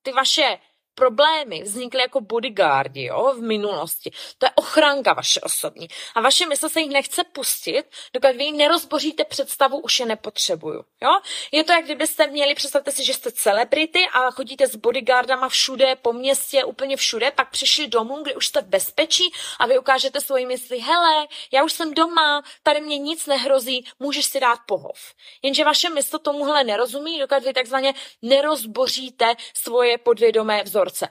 ty 0.03 0.11
vaše 0.11 0.57
problémy 0.97 1.63
vznikly 1.63 2.01
jako 2.01 2.21
bodyguardi 2.21 3.05
jo, 3.05 3.33
v 3.37 3.41
minulosti. 3.41 4.11
To 4.37 4.45
je 4.45 4.51
ochranka 4.55 5.13
vaše 5.13 5.41
osobní. 5.41 5.87
A 6.15 6.21
vaše 6.21 6.45
mysl 6.45 6.69
se 6.69 6.81
jich 6.81 6.91
nechce 6.91 7.23
pustit, 7.23 7.83
dokud 8.13 8.35
vy 8.37 8.51
nerozboříte 8.51 9.23
představu, 9.23 9.79
už 9.79 9.99
je 9.99 10.05
nepotřebuju. 10.05 10.83
Jo? 11.01 11.11
Je 11.51 11.63
to, 11.63 11.71
jak 11.71 11.85
kdybyste 11.85 12.27
měli, 12.27 12.55
představte 12.55 12.91
si, 12.91 13.05
že 13.05 13.13
jste 13.13 13.31
celebrity 13.31 14.07
a 14.13 14.31
chodíte 14.31 14.67
s 14.67 14.75
bodyguardama 14.75 15.49
všude, 15.49 15.95
po 15.95 16.13
městě, 16.13 16.63
úplně 16.63 16.97
všude, 16.97 17.31
pak 17.31 17.51
přišli 17.51 17.87
domů, 17.87 18.23
kde 18.23 18.35
už 18.35 18.47
jste 18.47 18.61
v 18.61 18.67
bezpečí 18.67 19.33
a 19.59 19.67
vy 19.67 19.79
ukážete 19.79 20.21
svoji 20.21 20.45
mysli, 20.45 20.79
hele, 20.79 21.27
já 21.51 21.63
už 21.63 21.73
jsem 21.73 21.93
doma, 21.93 22.43
tady 22.63 22.81
mě 22.81 22.97
nic 22.97 23.25
nehrozí, 23.25 23.85
můžeš 23.99 24.25
si 24.25 24.39
dát 24.39 24.59
pohov. 24.65 24.99
Jenže 25.41 25.63
vaše 25.63 25.89
mysl 25.89 26.19
tomuhle 26.19 26.63
nerozumí, 26.63 27.19
dokud 27.19 27.43
vy 27.43 27.53
takzvaně 27.53 27.93
nerozboříte 28.21 29.35
svoje 29.53 29.97
podvědomé 29.97 30.63
vzor 30.63 30.86
vzorce. 30.87 31.09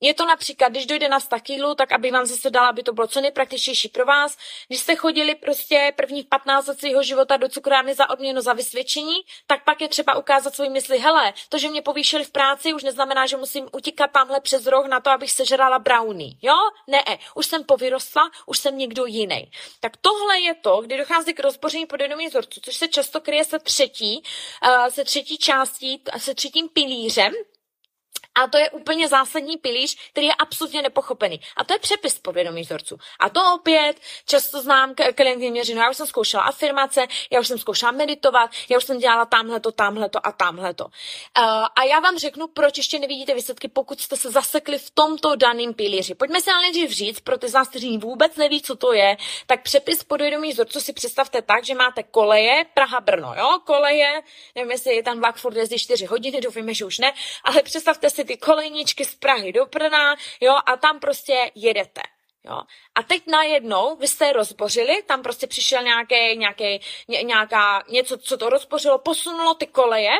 Je 0.00 0.14
to 0.14 0.26
například, 0.26 0.68
když 0.68 0.86
dojde 0.86 1.08
na 1.08 1.20
stakýlu, 1.20 1.74
tak 1.74 1.92
aby 1.92 2.10
vám 2.10 2.26
zase 2.26 2.50
dala, 2.50 2.68
aby 2.68 2.82
to 2.82 2.92
bylo 2.92 3.06
co 3.06 3.20
nejpraktičtější 3.20 3.88
pro 3.88 4.04
vás. 4.04 4.36
Když 4.68 4.80
jste 4.80 4.96
chodili 4.96 5.34
prostě 5.34 5.92
prvních 5.96 6.26
15 6.26 6.66
let 6.66 6.78
svého 6.78 7.02
života 7.02 7.36
do 7.36 7.48
cukrárny 7.48 7.94
za 7.94 8.10
odměnu 8.10 8.40
za 8.40 8.52
vysvědčení, 8.52 9.14
tak 9.46 9.64
pak 9.64 9.80
je 9.80 9.88
třeba 9.88 10.14
ukázat 10.14 10.54
svoji 10.54 10.70
mysli, 10.70 10.98
hele, 10.98 11.32
to, 11.48 11.58
že 11.58 11.68
mě 11.68 11.82
povýšili 11.82 12.24
v 12.24 12.30
práci, 12.30 12.74
už 12.74 12.82
neznamená, 12.82 13.26
že 13.26 13.36
musím 13.36 13.68
utíkat 13.72 14.10
tamhle 14.10 14.40
přes 14.40 14.66
roh 14.66 14.86
na 14.86 15.00
to, 15.00 15.10
abych 15.10 15.32
sežrala 15.32 15.78
brownie. 15.78 16.32
Jo? 16.42 16.56
Ne, 16.86 17.04
už 17.34 17.46
jsem 17.46 17.64
povyrostla, 17.64 18.30
už 18.46 18.58
jsem 18.58 18.78
někdo 18.78 19.06
jiný. 19.06 19.50
Tak 19.80 19.96
tohle 19.96 20.40
je 20.40 20.54
to, 20.54 20.80
kdy 20.80 20.98
dochází 20.98 21.34
k 21.34 21.40
rozboření 21.40 21.86
podvědomí 21.86 22.26
vzorců, 22.26 22.60
což 22.60 22.76
se 22.76 22.88
často 22.88 23.20
kryje 23.20 23.44
se 23.44 23.58
třetí, 23.58 24.22
uh, 24.66 24.86
se 24.86 25.04
třetí 25.04 25.38
částí, 25.38 26.02
se 26.18 26.34
třetím 26.34 26.68
pilířem, 26.68 27.32
a 28.36 28.46
to 28.46 28.58
je 28.58 28.70
úplně 28.70 29.08
zásadní 29.08 29.56
pilíř, 29.56 29.96
který 30.10 30.26
je 30.26 30.34
absolutně 30.34 30.82
nepochopený. 30.82 31.40
A 31.56 31.64
to 31.64 31.72
je 31.72 31.78
přepis 31.78 32.18
podvědomí 32.18 32.62
vzorců. 32.62 32.98
A 33.20 33.28
to 33.28 33.40
opět 33.54 33.94
často 34.26 34.62
znám 34.62 34.94
klienty 35.14 35.50
no 35.74 35.82
já 35.82 35.90
už 35.90 35.96
jsem 35.96 36.06
zkoušela 36.06 36.42
afirmace, 36.42 37.06
já 37.30 37.40
už 37.40 37.48
jsem 37.48 37.58
zkoušela 37.58 37.92
meditovat, 37.92 38.50
já 38.68 38.78
už 38.78 38.84
jsem 38.84 38.98
dělala 38.98 39.24
tamhleto, 39.24 39.72
tamhleto 39.72 40.26
a 40.26 40.32
tamhleto. 40.32 40.84
Uh, 40.84 40.92
a 41.76 41.84
já 41.84 42.00
vám 42.00 42.18
řeknu, 42.18 42.46
proč 42.46 42.76
ještě 42.76 42.98
nevidíte 42.98 43.34
výsledky, 43.34 43.68
pokud 43.68 44.00
jste 44.00 44.16
se 44.16 44.30
zasekli 44.30 44.78
v 44.78 44.90
tomto 44.90 45.36
daném 45.36 45.74
pilíři. 45.74 46.14
Pojďme 46.14 46.40
se 46.40 46.50
ale 46.50 46.60
nejdřív 46.62 46.90
říct, 46.90 47.20
pro 47.20 47.38
ty 47.38 47.48
z 47.48 47.52
vás, 47.52 47.68
kteří 47.68 47.98
vůbec 47.98 48.36
neví, 48.36 48.62
co 48.62 48.76
to 48.76 48.92
je, 48.92 49.16
tak 49.46 49.62
přepis 49.62 50.04
podvědomí 50.04 50.52
vzorců 50.52 50.80
si 50.80 50.92
představte 50.92 51.42
tak, 51.42 51.64
že 51.64 51.74
máte 51.74 52.02
koleje 52.02 52.64
Praha-Brno, 52.74 53.34
jo? 53.38 53.58
Koleje, 53.64 54.22
nevím, 54.54 54.70
jestli 54.70 54.94
je 54.94 55.02
tam 55.02 55.18
vlak 55.18 55.36
furt 55.36 55.56
jezdí 55.56 55.78
4 55.78 56.04
hodiny, 56.04 56.40
doufíme, 56.40 56.74
že 56.74 56.84
už 56.84 56.98
ne, 56.98 57.12
ale 57.44 57.62
představte 57.62 58.10
si 58.10 58.24
ty 58.26 58.36
kolejničky 58.36 59.04
z 59.04 59.14
Prahy 59.14 59.52
do 59.52 59.66
Brna, 59.66 60.16
jo, 60.40 60.56
a 60.66 60.76
tam 60.76 61.00
prostě 61.00 61.50
jedete. 61.54 62.00
Jo. 62.44 62.60
A 62.94 63.02
teď 63.02 63.26
najednou 63.26 63.96
vy 63.96 64.08
jste 64.08 64.32
rozbořili, 64.32 65.02
tam 65.02 65.22
prostě 65.22 65.46
přišel 65.46 65.82
nějaký, 65.82 66.36
nějaký, 66.38 66.80
ně, 67.08 67.22
nějaká, 67.22 67.82
něco, 67.88 68.18
co 68.18 68.36
to 68.36 68.48
rozbořilo, 68.48 68.98
posunulo 68.98 69.54
ty 69.54 69.66
koleje 69.66 70.12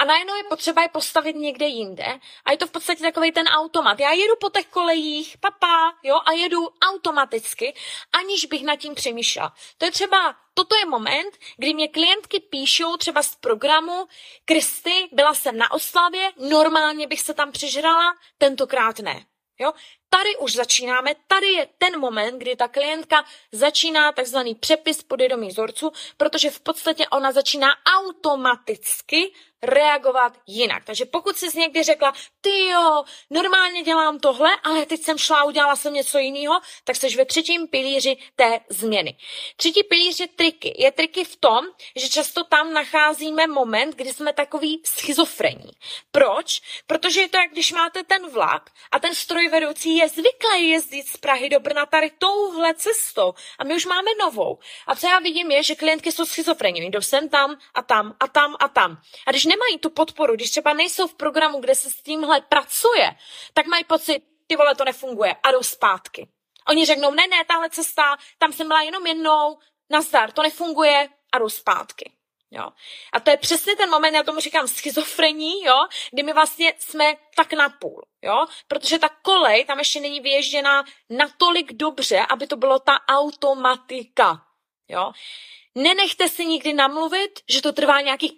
a 0.00 0.04
najednou 0.04 0.34
je 0.34 0.44
potřeba 0.44 0.82
je 0.82 0.88
postavit 0.88 1.36
někde 1.36 1.66
jinde 1.66 2.18
a 2.44 2.52
je 2.52 2.56
to 2.56 2.66
v 2.66 2.70
podstatě 2.70 3.02
takový 3.02 3.32
ten 3.32 3.46
automat. 3.46 4.00
Já 4.00 4.12
jedu 4.12 4.34
po 4.40 4.50
těch 4.50 4.66
kolejích, 4.66 5.38
papa, 5.38 5.92
jo, 6.02 6.20
a 6.26 6.32
jedu 6.32 6.68
automaticky, 6.92 7.74
aniž 8.12 8.44
bych 8.44 8.64
nad 8.64 8.76
tím 8.76 8.94
přemýšlela. 8.94 9.54
To 9.78 9.84
je 9.84 9.90
třeba, 9.90 10.36
toto 10.54 10.76
je 10.76 10.86
moment, 10.86 11.38
kdy 11.56 11.74
mě 11.74 11.88
klientky 11.88 12.40
píšou 12.40 12.96
třeba 12.96 13.22
z 13.22 13.36
programu, 13.36 14.06
Kristy, 14.44 15.08
byla 15.12 15.34
jsem 15.34 15.56
na 15.56 15.72
oslavě, 15.72 16.32
normálně 16.36 17.06
bych 17.06 17.20
se 17.20 17.34
tam 17.34 17.52
přežrala, 17.52 18.14
tentokrát 18.38 18.98
ne. 18.98 19.24
Jo? 19.58 19.72
Tady 20.08 20.36
už 20.36 20.52
začínáme, 20.52 21.14
tady 21.26 21.46
je 21.46 21.68
ten 21.78 22.00
moment, 22.00 22.38
kdy 22.38 22.56
ta 22.56 22.68
klientka 22.68 23.24
začíná 23.52 24.12
takzvaný 24.12 24.54
přepis 24.54 25.02
podvědomí 25.02 25.48
vzorců, 25.48 25.92
protože 26.16 26.50
v 26.50 26.60
podstatě 26.60 27.08
ona 27.08 27.32
začíná 27.32 27.68
automaticky 27.96 29.32
reagovat 29.62 30.32
jinak. 30.46 30.84
Takže 30.84 31.04
pokud 31.04 31.36
jsi 31.36 31.58
někdy 31.58 31.82
řekla, 31.82 32.12
ty 32.40 32.66
jo, 32.68 33.04
normálně 33.30 33.82
dělám 33.82 34.18
tohle, 34.18 34.50
ale 34.62 34.86
teď 34.86 35.02
jsem 35.02 35.18
šla 35.18 35.38
a 35.38 35.44
udělala 35.44 35.76
jsem 35.76 35.94
něco 35.94 36.18
jiného, 36.18 36.60
tak 36.84 36.96
jsi 36.96 37.16
ve 37.16 37.24
třetím 37.24 37.68
pilíři 37.68 38.16
té 38.36 38.60
změny. 38.68 39.16
Třetí 39.56 39.82
pilíř 39.82 40.20
je 40.20 40.28
triky. 40.28 40.74
Je 40.78 40.92
triky 40.92 41.24
v 41.24 41.36
tom, 41.36 41.64
že 41.96 42.08
často 42.08 42.44
tam 42.44 42.72
nacházíme 42.72 43.46
moment, 43.46 43.96
kdy 43.96 44.12
jsme 44.12 44.32
takový 44.32 44.82
schizofrení. 44.86 45.70
Proč? 46.12 46.60
Protože 46.86 47.20
je 47.20 47.28
to, 47.28 47.36
jak 47.38 47.50
když 47.50 47.72
máte 47.72 48.02
ten 48.04 48.30
vlak 48.30 48.70
a 48.92 48.98
ten 48.98 49.14
strojvedoucí 49.14 49.96
je 49.96 50.08
zvyklý 50.08 50.68
jezdit 50.68 51.08
z 51.08 51.16
Prahy 51.16 51.48
do 51.48 51.60
Brna 51.60 51.86
tady 51.86 52.10
touhle 52.18 52.74
cestou 52.74 53.34
a 53.58 53.64
my 53.64 53.74
už 53.74 53.86
máme 53.86 54.10
novou. 54.20 54.58
A 54.86 54.96
co 54.96 55.06
já 55.06 55.18
vidím 55.18 55.50
je, 55.50 55.62
že 55.62 55.74
klientky 55.74 56.12
jsou 56.12 56.24
schizofrení. 56.24 56.90
Jdou 56.90 57.00
sem 57.00 57.28
tam 57.28 57.58
a 57.74 57.82
tam 57.82 58.16
a 58.20 58.28
tam 58.28 58.56
a 58.60 58.68
tam. 58.68 58.98
A 59.26 59.30
když 59.30 59.44
nemají 59.50 59.78
tu 59.78 59.90
podporu, 59.90 60.34
když 60.34 60.50
třeba 60.50 60.72
nejsou 60.72 61.06
v 61.06 61.14
programu, 61.14 61.60
kde 61.60 61.74
se 61.74 61.90
s 61.90 62.02
tímhle 62.02 62.40
pracuje, 62.40 63.16
tak 63.54 63.66
mají 63.66 63.84
pocit, 63.84 64.22
ty 64.46 64.56
vole, 64.56 64.74
to 64.74 64.84
nefunguje 64.84 65.36
a 65.42 65.50
jdou 65.50 65.62
zpátky. 65.62 66.28
Oni 66.68 66.86
řeknou, 66.86 67.10
ne, 67.10 67.26
ne, 67.26 67.44
tahle 67.44 67.70
cesta, 67.70 68.16
tam 68.38 68.52
jsem 68.52 68.68
byla 68.68 68.82
jenom 68.82 69.06
jednou, 69.06 69.58
nazdar, 69.90 70.32
to 70.32 70.42
nefunguje 70.42 71.08
a 71.32 71.38
jdou 71.38 71.48
zpátky. 71.48 72.12
Jo. 72.50 72.68
A 73.12 73.20
to 73.20 73.30
je 73.30 73.36
přesně 73.36 73.76
ten 73.76 73.90
moment, 73.90 74.14
já 74.14 74.22
tomu 74.22 74.40
říkám 74.40 74.68
schizofrení, 74.68 75.62
jo, 75.62 75.86
kdy 76.12 76.22
my 76.22 76.32
vlastně 76.32 76.74
jsme 76.78 77.16
tak 77.36 77.52
na 77.52 77.68
půl, 77.68 78.02
jo, 78.22 78.46
protože 78.68 78.98
ta 78.98 79.08
kolej 79.08 79.64
tam 79.64 79.78
ještě 79.78 80.00
není 80.00 80.20
vyježděná 80.20 80.84
natolik 81.10 81.72
dobře, 81.72 82.26
aby 82.28 82.46
to 82.46 82.56
bylo 82.56 82.78
ta 82.78 83.00
automatika, 83.08 84.46
jo. 84.88 85.12
Nenechte 85.74 86.28
si 86.28 86.46
nikdy 86.46 86.72
namluvit, 86.72 87.40
že 87.48 87.62
to 87.62 87.72
trvá 87.72 88.00
nějakých 88.00 88.32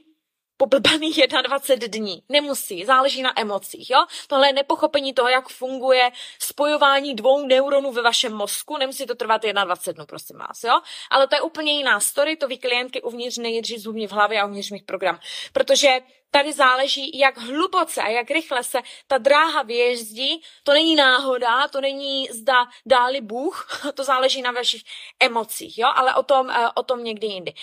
poblbaných 0.63 1.21
21 1.43 1.89
dní. 1.99 2.23
Nemusí, 2.29 2.85
záleží 2.85 3.23
na 3.23 3.41
emocích. 3.41 3.91
Jo? 3.91 4.05
Tohle 4.27 4.49
je 4.49 4.53
nepochopení 4.53 5.15
toho, 5.15 5.29
jak 5.29 5.49
funguje 5.49 6.11
spojování 6.39 7.15
dvou 7.15 7.47
neuronů 7.47 7.93
ve 7.93 8.03
vašem 8.03 8.33
mozku. 8.33 8.77
Nemusí 8.77 9.07
to 9.07 9.15
trvat 9.15 9.43
21 9.43 9.93
dnů, 9.93 10.07
prosím 10.07 10.39
vás. 10.39 10.65
Jo? 10.65 10.81
Ale 11.11 11.27
to 11.27 11.35
je 11.35 11.41
úplně 11.41 11.73
jiná 11.73 12.01
story, 12.01 12.37
to 12.37 12.49
vy 12.49 12.59
klientky 12.59 13.03
uvnitř 13.03 13.39
nejdřív 13.39 13.79
zubní 13.79 14.07
v 14.07 14.13
hlavě 14.13 14.41
a 14.41 14.47
uvnitř 14.47 14.71
mých 14.71 14.83
program. 14.83 15.19
Protože 15.53 16.01
tady 16.31 16.53
záleží, 16.53 17.19
jak 17.19 17.39
hluboce 17.39 18.03
a 18.03 18.09
jak 18.09 18.31
rychle 18.31 18.65
se 18.65 18.79
ta 19.07 19.19
dráha 19.19 19.63
vyjezdí. 19.63 20.43
To 20.63 20.73
není 20.73 20.95
náhoda, 20.95 21.69
to 21.69 21.81
není 21.81 22.29
zda 22.31 22.67
dáli 22.87 23.21
Bůh, 23.21 23.81
to 23.95 24.05
záleží 24.05 24.43
na 24.43 24.51
vašich 24.51 24.83
emocích, 25.21 25.79
jo? 25.79 25.89
ale 25.95 26.15
o 26.15 26.23
tom, 26.23 26.51
eh, 26.51 26.69
o 26.75 26.83
tom 26.83 27.05
někdy 27.05 27.27
jindy. 27.27 27.55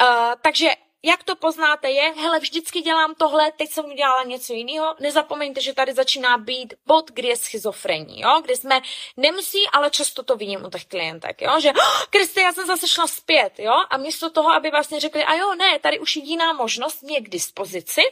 Uh, 0.00 0.08
takže 0.42 0.68
jak 1.04 1.24
to 1.24 1.36
poznáte 1.36 1.90
je, 1.90 2.14
hele, 2.16 2.38
vždycky 2.38 2.80
dělám 2.80 3.14
tohle, 3.14 3.52
teď 3.52 3.70
jsem 3.70 3.84
udělala 3.84 4.22
něco 4.22 4.52
jiného. 4.52 4.96
Nezapomeňte, 5.00 5.60
že 5.60 5.72
tady 5.72 5.92
začíná 5.94 6.38
být 6.38 6.74
bod, 6.86 7.10
kdy 7.10 7.28
je 7.28 7.36
schizofrení, 7.36 8.20
jo, 8.20 8.40
kdy 8.44 8.56
jsme 8.56 8.80
nemusí, 9.16 9.58
ale 9.72 9.90
často 9.90 10.22
to 10.22 10.36
vidím 10.36 10.64
u 10.64 10.70
těch 10.70 10.86
klientek, 10.86 11.42
jo, 11.42 11.60
že 11.60 11.70
oh, 11.70 12.04
Kristi, 12.10 12.40
já 12.40 12.52
jsem 12.52 12.66
zase 12.66 12.88
šla 12.88 13.06
zpět, 13.06 13.58
jo, 13.58 13.74
a 13.90 13.96
místo 13.96 14.30
toho, 14.30 14.52
aby 14.52 14.70
vlastně 14.70 15.00
řekli, 15.00 15.24
a 15.24 15.34
jo, 15.34 15.54
ne, 15.54 15.78
tady 15.78 15.98
už 15.98 16.16
je 16.16 16.22
jiná 16.22 16.52
možnost, 16.52 17.02
mě 17.02 17.20
k 17.20 17.28
dispozici, 17.28 18.02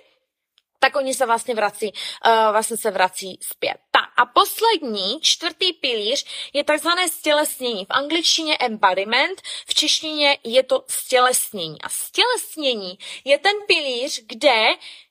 tak 0.81 0.97
oni 0.97 1.15
se 1.15 1.27
vlastně 1.27 1.55
vrací, 1.55 1.93
uh, 2.27 2.53
vlastně 2.53 2.77
se 2.77 2.91
vrací 2.91 3.39
zpět. 3.43 3.81
A 4.21 4.27
poslední, 4.27 5.21
čtvrtý 5.21 5.73
pilíř 5.73 6.25
je 6.53 6.65
takzvané 6.65 7.09
stělesnění. 7.09 7.85
V 7.85 7.91
angličtině 7.91 8.57
embodiment, 8.57 9.43
v 9.67 9.75
češtině 9.75 10.39
je 10.45 10.63
to 10.63 10.85
stělesnění. 10.89 11.83
A 11.83 11.89
stělesnění 11.89 12.99
je 13.25 13.39
ten 13.39 13.53
pilíř, 13.67 14.23
kde 14.27 14.67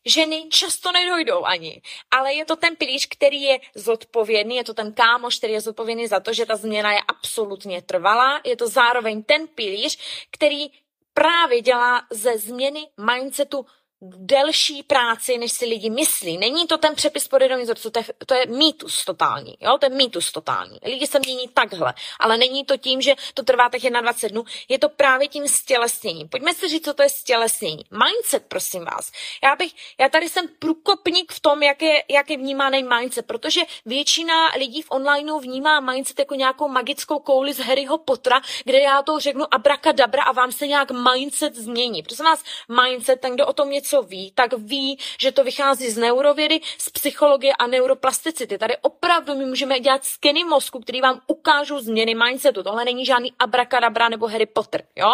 ženy 0.06 0.46
často 0.50 0.92
nedojdou 0.92 1.46
ani. 1.46 1.82
Ale 2.12 2.34
je 2.34 2.46
to 2.46 2.56
ten 2.56 2.75
pilíř, 2.75 3.08
který 3.10 3.42
je 3.42 3.60
zodpovědný, 3.75 4.56
je 4.56 4.63
to 4.63 4.74
ten 4.74 4.94
kámoš, 4.94 5.38
který 5.38 5.54
je 5.54 5.62
zodpovědný 5.62 6.08
za 6.08 6.20
to, 6.20 6.34
že 6.34 6.46
ta 6.46 6.56
změna 6.56 6.92
je 6.94 7.00
absolutně 7.08 7.82
trvalá. 7.82 8.42
Je 8.46 8.56
to 8.56 8.68
zároveň 8.68 9.24
ten 9.24 9.48
pilíř, 9.48 9.98
který 10.32 10.68
právě 11.13 11.62
dělá 11.62 12.06
ze 12.10 12.38
změny 12.38 12.88
mindsetu 12.98 13.66
delší 14.01 14.84
práci, 14.84 15.38
než 15.38 15.51
si 15.51 15.65
lidi 15.65 15.89
myslí. 15.89 16.38
Není 16.38 16.68
to 16.68 16.77
ten 16.77 16.96
přepis 16.96 17.27
podvědomí 17.27 17.63
vzorců, 17.63 17.89
to 17.89 18.00
je, 18.00 18.06
to 18.25 18.34
je 18.34 18.46
mýtus 18.46 19.06
totální, 19.06 19.58
jo? 19.60 19.77
to 19.77 19.86
je 19.86 19.89
mýtus 19.89 20.32
totální. 20.32 20.79
Lidi 20.86 21.08
se 21.08 21.20
mění 21.20 21.48
takhle, 21.48 21.94
ale 22.20 22.38
není 22.38 22.65
to 22.65 22.77
tím, 22.77 23.01
že 23.01 23.15
to 23.34 23.44
trvá 23.44 23.70
tak 23.70 23.82
21 23.82 24.41
dnů, 24.41 24.51
je 24.70 24.79
to 24.79 24.89
právě 24.89 25.27
tím 25.27 25.48
stělesněním. 25.48 26.29
Pojďme 26.29 26.53
si 26.53 26.68
říct, 26.68 26.86
co 26.86 26.94
to 26.94 27.03
je 27.03 27.10
stělesnění. 27.10 27.84
Mindset, 27.91 28.46
prosím 28.48 28.86
vás. 28.86 29.12
Já, 29.44 29.56
bych, 29.56 29.72
já 30.00 30.10
tady 30.10 30.29
jsem 30.29 30.46
průkopník 30.60 31.32
v 31.32 31.39
tom, 31.39 31.63
jak 31.63 31.82
je, 31.82 32.03
jak 32.10 32.29
je 32.29 32.38
vnímaný 32.38 32.84
mindset, 32.84 33.25
protože 33.25 33.62
většina 33.86 34.34
lidí 34.58 34.82
v 34.82 34.91
onlineu 34.91 35.39
vnímá 35.39 35.79
mindset 35.79 36.20
jako 36.20 36.36
nějakou 36.36 36.68
magickou 36.68 37.20
kouli 37.20 37.53
z 37.53 37.60
Harryho 37.60 37.98
Pottera, 37.98 38.41
kde 38.63 38.79
já 38.79 39.01
to 39.01 39.20
řeknu 39.20 39.53
abrakadabra 39.53 40.24
a 40.24 40.32
vám 40.32 40.51
se 40.51 40.68
nějak 40.68 40.91
mindset 40.91 41.56
změní. 41.56 42.03
Prosím 42.03 42.25
vás, 42.25 42.44
mindset, 42.82 43.22
ten, 43.22 43.34
kdo 43.34 43.48
o 43.48 43.53
tom 43.53 43.70
něco 43.70 43.88
něco 43.89 44.01
ví, 44.01 44.31
tak 44.36 44.53
ví, 44.53 45.00
že 45.19 45.31
to 45.31 45.43
vychází 45.43 45.89
z 45.89 45.98
neurovědy, 45.98 46.60
z 46.77 46.89
psychologie 46.89 47.53
a 47.53 47.67
neuroplasticity. 47.67 48.58
Tady 48.58 48.77
opravdu 48.77 49.36
my 49.36 49.46
můžeme 49.46 49.79
dělat 49.79 50.05
skeny 50.05 50.43
mozku, 50.43 50.79
který 50.79 51.01
vám 51.01 51.22
ukážou 51.27 51.79
změny 51.79 52.15
mindsetu. 52.15 52.63
Tohle 52.63 52.86
není 52.86 53.05
žádný 53.05 53.34
abrakadabra 53.39 54.10
nebo 54.10 54.27
Harry 54.27 54.46
Potter, 54.46 54.84
jo? 54.96 55.10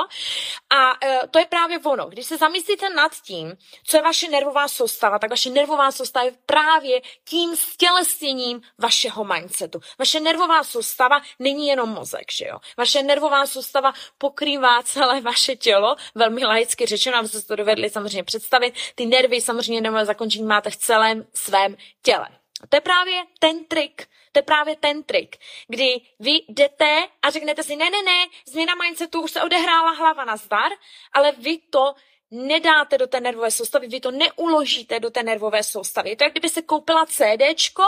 A 0.69 1.05
e, 1.05 1.27
to 1.31 1.39
je 1.39 1.45
právě 1.45 1.79
ono. 1.79 2.05
Když 2.05 2.25
se 2.25 2.37
zamyslíte 2.37 2.89
nad 2.89 3.11
tím, 3.23 3.57
co 3.83 3.97
je 3.97 4.03
vaše 4.03 4.29
nervová 4.29 4.67
soustava, 4.67 5.19
tak 5.19 5.29
vaše 5.29 5.49
nervová 5.49 5.91
soustava 5.91 6.25
je 6.25 6.33
právě 6.45 7.01
tím 7.29 7.55
stělesněním 7.55 8.61
vašeho 8.77 9.23
mindsetu. 9.23 9.79
Vaše 9.99 10.19
nervová 10.19 10.63
soustava 10.63 11.21
není 11.39 11.67
jenom 11.67 11.89
mozek, 11.89 12.31
že 12.31 12.45
jo? 12.45 12.57
Vaše 12.77 13.03
nervová 13.03 13.45
soustava 13.45 13.93
pokrývá 14.17 14.83
celé 14.83 15.21
vaše 15.21 15.55
tělo, 15.55 15.95
velmi 16.15 16.45
laicky 16.45 16.85
řečeno, 16.85 17.17
abyste 17.17 17.41
to 17.41 17.55
dovedli 17.55 17.89
samozřejmě 17.89 18.23
představit, 18.23 18.64
ty 18.95 19.05
nervy 19.05 19.41
samozřejmě 19.41 19.81
nebo 19.81 20.05
zakončení 20.05 20.45
máte 20.45 20.69
v 20.69 20.77
celém 20.77 21.27
svém 21.33 21.77
těle. 22.01 22.27
To 22.69 22.77
je 22.77 22.81
právě 22.81 23.23
ten 23.39 23.65
trik. 23.65 24.07
To 24.31 24.39
je 24.39 24.43
právě 24.43 24.75
ten 24.75 25.03
trik, 25.03 25.37
kdy 25.67 26.01
vy 26.19 26.31
jdete 26.47 27.07
a 27.21 27.29
řeknete 27.29 27.63
si, 27.63 27.75
ne, 27.75 27.89
ne, 27.89 28.03
ne, 28.03 28.25
změna 28.47 28.75
mindsetu 28.75 29.21
už 29.21 29.31
se 29.31 29.41
odehrála 29.41 29.91
hlava 29.91 30.25
na 30.25 30.37
zdar, 30.37 30.71
ale 31.13 31.31
vy 31.31 31.57
to 31.57 31.93
nedáte 32.31 32.97
do 32.97 33.07
té 33.07 33.19
nervové 33.19 33.51
soustavy, 33.51 33.87
vy 33.87 33.99
to 33.99 34.11
neuložíte 34.11 34.99
do 34.99 35.09
té 35.09 35.23
nervové 35.23 35.63
soustavy. 35.63 36.09
Je 36.09 36.15
to, 36.15 36.23
jak 36.23 36.33
kdyby 36.33 36.49
se 36.49 36.61
koupila 36.61 37.05
CDčko, 37.05 37.83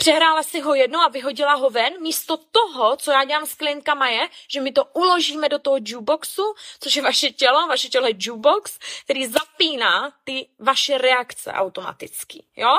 Přehrála 0.00 0.42
si 0.42 0.60
ho 0.60 0.74
jedno 0.74 1.00
a 1.00 1.08
vyhodila 1.08 1.54
ho 1.54 1.70
ven. 1.70 2.02
Místo 2.02 2.36
toho, 2.36 2.96
co 2.96 3.10
já 3.10 3.24
dělám 3.24 3.46
s 3.46 3.54
klientkama 3.54 4.08
je, 4.08 4.28
že 4.48 4.60
my 4.60 4.72
to 4.72 4.84
uložíme 4.84 5.48
do 5.48 5.58
toho 5.58 5.76
jukeboxu, 5.84 6.54
což 6.80 6.96
je 6.96 7.02
vaše 7.02 7.30
tělo, 7.30 7.66
vaše 7.66 7.88
tělo 7.88 8.06
je 8.06 8.14
jukebox, 8.18 8.78
který 9.04 9.26
zapíná 9.26 10.12
ty 10.24 10.48
vaše 10.58 10.98
reakce 10.98 11.52
automaticky. 11.52 12.44
Jo? 12.56 12.76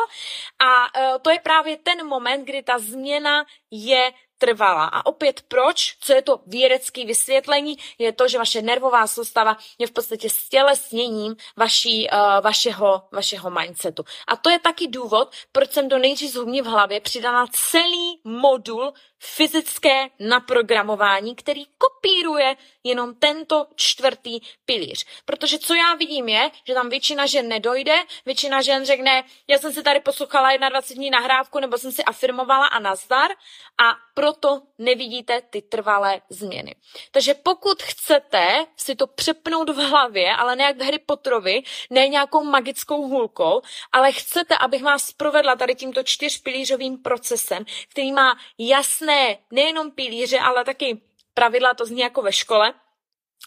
A 0.59 0.99
uh, 0.99 1.17
to 1.21 1.29
je 1.29 1.39
právě 1.39 1.77
ten 1.77 2.07
moment, 2.07 2.45
kdy 2.45 2.63
ta 2.63 2.79
změna 2.79 3.45
je 3.71 4.11
trvala. 4.39 4.85
A 4.85 5.05
opět 5.05 5.41
proč? 5.47 5.95
Co 5.99 6.13
je 6.13 6.21
to 6.21 6.39
vědecké 6.47 7.05
vysvětlení? 7.05 7.77
Je 7.97 8.11
to, 8.11 8.27
že 8.27 8.37
vaše 8.37 8.61
nervová 8.61 9.07
soustava 9.07 9.57
je 9.77 9.87
v 9.87 9.91
podstatě 9.91 10.29
stělesněním 10.29 11.35
vaší, 11.57 12.07
uh, 12.09 12.19
vašeho, 12.41 13.03
vašeho 13.11 13.49
mindsetu. 13.49 14.03
A 14.27 14.35
to 14.35 14.49
je 14.49 14.59
taky 14.59 14.87
důvod, 14.87 15.35
proč 15.51 15.71
jsem 15.71 15.89
do 15.89 15.97
nejdřív 15.97 16.31
zhubní 16.31 16.61
v 16.61 16.65
hlavě 16.65 17.01
přidala 17.01 17.45
celý 17.51 18.19
modul 18.23 18.93
fyzické 19.19 20.09
naprogramování, 20.19 21.35
který 21.35 21.65
kopíruje 21.77 22.55
jenom 22.83 23.15
tento 23.15 23.67
čtvrtý 23.75 24.39
pilíř. 24.65 25.05
Protože 25.25 25.59
co 25.59 25.75
já 25.75 25.95
vidím 25.95 26.29
je, 26.29 26.51
že 26.67 26.73
tam 26.73 26.89
většina 26.89 27.25
žen 27.25 27.47
nedojde, 27.47 27.95
většina 28.25 28.61
žen 28.61 28.85
řekne, 28.85 29.23
já 29.47 29.59
jsem 29.59 29.73
si 29.73 29.83
tady 29.83 29.99
poslouchala 29.99 30.57
21 30.69 30.99
dní 30.99 31.09
nahrávku, 31.09 31.59
nebo 31.59 31.77
jsem 31.77 31.91
si 31.91 32.03
afirmovala 32.03 32.67
a 32.67 32.79
nazdar 32.79 33.31
a 33.77 33.95
proto 34.29 34.61
nevidíte 34.77 35.41
ty 35.49 35.61
trvalé 35.61 36.21
změny. 36.29 36.75
Takže 37.11 37.33
pokud 37.33 37.83
chcete 37.83 38.65
si 38.77 38.95
to 38.95 39.07
přepnout 39.07 39.69
v 39.69 39.75
hlavě, 39.75 40.35
ale 40.35 40.55
ne 40.55 40.63
jak 40.63 40.77
v 40.77 40.81
Harry 40.81 40.99
Potterovi, 40.99 41.63
ne 41.89 42.07
nějakou 42.07 42.43
magickou 42.43 43.07
hůlkou, 43.07 43.61
ale 43.91 44.11
chcete, 44.11 44.57
abych 44.57 44.83
vás 44.83 45.11
provedla 45.11 45.55
tady 45.55 45.75
tímto 45.75 46.03
čtyřpilířovým 46.03 46.97
procesem, 46.97 47.65
který 47.91 48.11
má 48.11 48.37
jasné 48.57 49.37
nejenom 49.51 49.91
pilíře, 49.91 50.39
ale 50.39 50.65
taky 50.65 51.01
pravidla, 51.33 51.73
to 51.73 51.85
zní 51.85 51.99
jako 51.99 52.21
ve 52.21 52.31
škole, 52.31 52.73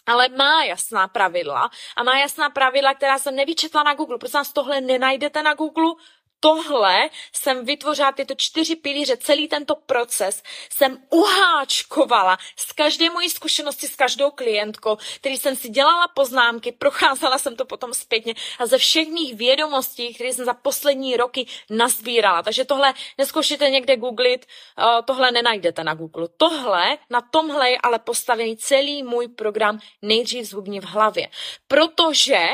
ale 0.05 0.29
má 0.29 0.63
jasná 0.63 1.07
pravidla 1.07 1.69
a 1.95 2.03
má 2.03 2.17
jasná 2.17 2.49
pravidla, 2.49 2.93
která 2.93 3.19
jsem 3.19 3.35
nevyčetla 3.35 3.83
na 3.83 3.93
Google. 3.93 4.17
Protože 4.17 4.37
nás 4.37 4.53
tohle 4.53 4.81
nenajdete 4.81 5.43
na 5.43 5.53
Google, 5.53 5.93
tohle 6.43 7.09
jsem 7.33 7.65
vytvořila 7.65 8.11
tyto 8.11 8.35
čtyři 8.37 8.75
pilíře, 8.75 9.17
celý 9.17 9.47
tento 9.47 9.75
proces 9.75 10.43
jsem 10.69 10.97
uháčkovala 11.09 12.37
z 12.57 12.71
každé 12.71 13.09
mojí 13.09 13.29
zkušenosti 13.29 13.87
s 13.87 13.95
každou 13.95 14.31
klientkou, 14.31 14.97
který 15.15 15.37
jsem 15.37 15.55
si 15.55 15.69
dělala 15.69 16.07
poznámky, 16.07 16.71
procházela 16.71 17.37
jsem 17.37 17.55
to 17.55 17.65
potom 17.65 17.93
zpětně 17.93 18.33
a 18.59 18.65
ze 18.65 18.77
všech 18.77 19.07
mých 19.07 19.35
vědomostí, 19.35 20.13
které 20.13 20.33
jsem 20.33 20.45
za 20.45 20.53
poslední 20.53 21.17
roky 21.17 21.47
nazbírala. 21.69 22.43
Takže 22.43 22.65
tohle 22.65 22.93
neskoušíte 23.17 23.69
někde 23.69 23.97
googlit, 23.97 24.45
eh, 24.45 25.01
tohle 25.05 25.31
nenajdete 25.31 25.83
na 25.83 25.93
Google. 25.93 26.27
Tohle, 26.37 26.97
na 27.09 27.21
tomhle 27.21 27.71
je 27.71 27.77
ale 27.83 27.99
postavený 27.99 28.57
celý 28.57 29.03
můj 29.03 29.27
program 29.27 29.79
nejdřív 30.01 30.45
zhubni 30.45 30.79
v 30.79 30.85
hlavě. 30.85 31.27
Protože 31.67 32.47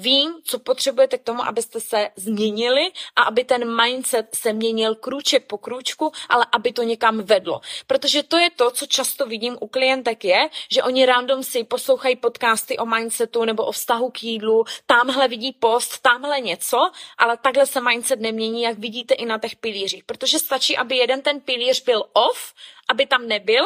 Vím, 0.00 0.34
co 0.44 0.58
potřebujete 0.58 1.18
k 1.18 1.22
tomu, 1.22 1.44
abyste 1.44 1.80
se 1.80 2.08
změnili 2.16 2.90
a 3.16 3.22
aby 3.22 3.44
ten 3.44 3.82
mindset 3.82 4.34
se 4.34 4.52
měnil 4.52 4.94
krůček 4.94 5.46
po 5.46 5.58
krůčku, 5.58 6.12
ale 6.28 6.46
aby 6.52 6.72
to 6.72 6.82
někam 6.82 7.22
vedlo. 7.22 7.60
Protože 7.86 8.22
to 8.22 8.36
je 8.36 8.50
to, 8.50 8.70
co 8.70 8.86
často 8.86 9.26
vidím 9.26 9.56
u 9.60 9.68
klientek 9.68 10.24
je, 10.24 10.48
že 10.70 10.82
oni 10.82 11.06
random 11.06 11.42
si 11.42 11.64
poslouchají 11.64 12.16
podcasty 12.16 12.78
o 12.78 12.86
mindsetu 12.86 13.44
nebo 13.44 13.64
o 13.64 13.72
vztahu 13.72 14.10
k 14.10 14.22
jídlu, 14.22 14.64
tamhle 14.86 15.28
vidí 15.28 15.52
post, 15.52 15.98
tamhle 15.98 16.40
něco, 16.40 16.90
ale 17.18 17.36
takhle 17.36 17.66
se 17.66 17.80
mindset 17.80 18.20
nemění, 18.20 18.62
jak 18.62 18.78
vidíte 18.78 19.14
i 19.14 19.26
na 19.26 19.38
těch 19.38 19.56
pilířích. 19.56 20.04
Protože 20.04 20.38
stačí, 20.38 20.76
aby 20.76 20.96
jeden 20.96 21.22
ten 21.22 21.40
pilíř 21.40 21.84
byl 21.84 22.04
off, 22.12 22.54
aby 22.88 23.06
tam 23.06 23.28
nebyl 23.28 23.64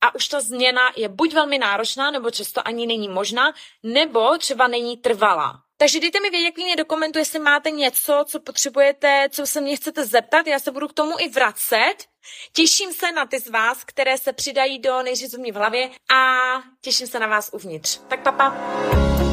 a 0.00 0.14
už 0.14 0.28
ta 0.28 0.40
změna 0.40 0.82
je 0.96 1.08
buď 1.08 1.34
velmi 1.34 1.58
náročná, 1.58 2.10
nebo 2.10 2.30
často 2.30 2.68
ani 2.68 2.86
není 2.86 3.08
možná, 3.08 3.52
nebo 3.82 4.38
třeba 4.38 4.68
není 4.68 4.96
trvalá. 4.96 5.62
Takže 5.78 6.00
dejte 6.00 6.20
mi 6.20 6.30
vědět 6.30 6.52
klidně 6.52 6.76
do 6.76 6.84
komentu, 6.84 7.18
jestli 7.18 7.38
máte 7.38 7.70
něco, 7.70 8.24
co 8.28 8.40
potřebujete, 8.40 9.28
co 9.30 9.46
se 9.46 9.60
mě 9.60 9.76
chcete 9.76 10.04
zeptat, 10.06 10.46
já 10.46 10.58
se 10.58 10.70
budu 10.70 10.88
k 10.88 10.92
tomu 10.92 11.12
i 11.18 11.28
vracet. 11.28 11.94
Těším 12.52 12.92
se 12.92 13.12
na 13.12 13.26
ty 13.26 13.38
z 13.38 13.48
vás, 13.48 13.84
které 13.84 14.18
se 14.18 14.32
přidají 14.32 14.78
do 14.78 15.02
nejřízumní 15.02 15.52
v 15.52 15.56
hlavě 15.56 15.90
a 16.14 16.42
těším 16.80 17.06
se 17.06 17.18
na 17.18 17.26
vás 17.26 17.50
uvnitř. 17.52 18.00
Tak 18.08 18.22
papa. 18.22 18.50
Pa. 18.50 19.25